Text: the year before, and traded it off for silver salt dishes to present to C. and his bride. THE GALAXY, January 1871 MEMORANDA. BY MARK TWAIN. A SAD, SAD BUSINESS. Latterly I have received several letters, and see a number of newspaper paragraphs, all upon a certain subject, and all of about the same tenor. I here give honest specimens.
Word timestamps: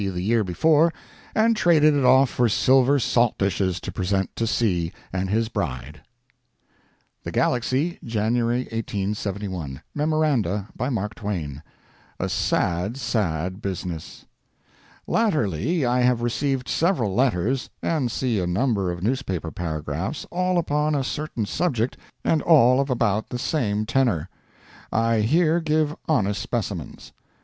the 0.07 0.23
year 0.23 0.43
before, 0.43 0.91
and 1.35 1.55
traded 1.55 1.93
it 1.93 2.03
off 2.03 2.27
for 2.27 2.49
silver 2.49 2.97
salt 2.97 3.37
dishes 3.37 3.79
to 3.79 3.91
present 3.91 4.35
to 4.35 4.47
C. 4.47 4.91
and 5.13 5.29
his 5.29 5.47
bride. 5.47 6.01
THE 7.23 7.31
GALAXY, 7.31 7.99
January 8.03 8.61
1871 8.71 9.83
MEMORANDA. 9.93 10.69
BY 10.75 10.89
MARK 10.89 11.13
TWAIN. 11.13 11.61
A 12.19 12.27
SAD, 12.27 12.97
SAD 12.97 13.61
BUSINESS. 13.61 14.25
Latterly 15.05 15.85
I 15.85 15.99
have 15.99 16.23
received 16.23 16.67
several 16.67 17.13
letters, 17.13 17.69
and 17.83 18.09
see 18.11 18.39
a 18.39 18.47
number 18.47 18.91
of 18.91 19.03
newspaper 19.03 19.51
paragraphs, 19.51 20.25
all 20.31 20.57
upon 20.57 20.95
a 20.95 21.03
certain 21.03 21.45
subject, 21.45 21.95
and 22.25 22.41
all 22.41 22.79
of 22.81 22.89
about 22.89 23.29
the 23.29 23.37
same 23.37 23.85
tenor. 23.85 24.29
I 24.91 25.19
here 25.19 25.59
give 25.59 25.95
honest 26.09 26.41
specimens. 26.41 27.11